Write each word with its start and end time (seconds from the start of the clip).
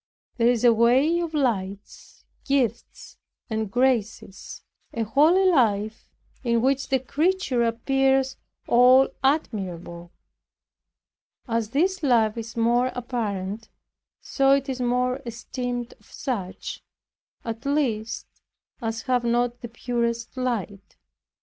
There 0.37 0.47
is 0.47 0.63
a 0.63 0.73
way 0.73 1.19
of 1.19 1.35
lights, 1.35 2.25
gifts 2.43 3.17
and 3.51 3.69
graces, 3.69 4.63
a 4.95 5.03
holy 5.03 5.45
life 5.45 6.09
in 6.43 6.63
which 6.63 6.87
the 6.89 6.97
creature 6.97 7.61
appears 7.63 8.35
all 8.67 9.09
admirable. 9.23 10.11
As 11.47 11.69
this 11.69 12.01
life 12.01 12.35
is 12.35 12.57
more 12.57 12.87
apparent, 12.95 13.69
so 14.19 14.53
it 14.53 14.67
is 14.69 14.81
more 14.81 15.21
esteemed 15.23 15.93
of 15.99 16.07
such, 16.11 16.81
at 17.45 17.63
least, 17.63 18.25
as 18.81 19.03
have 19.03 19.23
not 19.23 19.61
the 19.61 19.69
purest 19.69 20.35
light. 20.35 20.97